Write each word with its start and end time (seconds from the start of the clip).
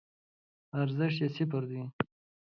ارزښت 0.81 1.19
یی 1.21 1.27
صفر 1.35 1.63
دی 1.69 1.81